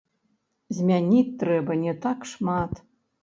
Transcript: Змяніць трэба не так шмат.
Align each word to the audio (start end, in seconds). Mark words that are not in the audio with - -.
Змяніць 0.77 1.35
трэба 1.45 1.77
не 1.83 1.93
так 2.05 2.19
шмат. 2.33 2.73